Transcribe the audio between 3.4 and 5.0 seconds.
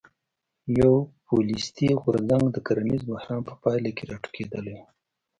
په پایله کې راټوکېدلی و.